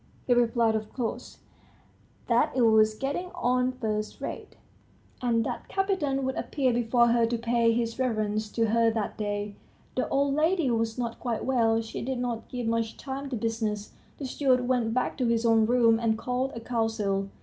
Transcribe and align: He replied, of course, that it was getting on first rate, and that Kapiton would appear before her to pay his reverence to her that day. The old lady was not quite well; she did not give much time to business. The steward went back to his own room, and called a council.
He 0.25 0.33
replied, 0.33 0.73
of 0.73 0.91
course, 0.91 1.41
that 2.25 2.51
it 2.55 2.63
was 2.63 2.95
getting 2.95 3.29
on 3.35 3.71
first 3.71 4.19
rate, 4.19 4.55
and 5.21 5.45
that 5.45 5.69
Kapiton 5.69 6.23
would 6.25 6.33
appear 6.33 6.73
before 6.73 7.09
her 7.09 7.27
to 7.27 7.37
pay 7.37 7.71
his 7.71 7.99
reverence 7.99 8.49
to 8.53 8.69
her 8.69 8.89
that 8.89 9.15
day. 9.15 9.57
The 9.93 10.09
old 10.09 10.33
lady 10.33 10.71
was 10.71 10.97
not 10.97 11.19
quite 11.19 11.45
well; 11.45 11.79
she 11.83 12.01
did 12.01 12.17
not 12.17 12.49
give 12.49 12.65
much 12.65 12.97
time 12.97 13.29
to 13.29 13.35
business. 13.35 13.91
The 14.17 14.25
steward 14.25 14.67
went 14.67 14.91
back 14.95 15.19
to 15.19 15.27
his 15.27 15.45
own 15.45 15.67
room, 15.67 15.99
and 15.99 16.17
called 16.17 16.53
a 16.55 16.59
council. 16.61 17.29